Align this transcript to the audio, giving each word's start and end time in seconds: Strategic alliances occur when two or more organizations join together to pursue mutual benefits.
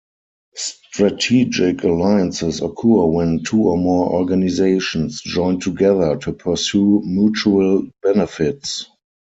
Strategic 0.55 1.83
alliances 1.83 2.59
occur 2.59 3.05
when 3.05 3.43
two 3.43 3.61
or 3.67 3.77
more 3.77 4.09
organizations 4.09 5.21
join 5.21 5.59
together 5.59 6.17
to 6.17 6.33
pursue 6.33 7.03
mutual 7.05 7.87
benefits. 8.01 8.87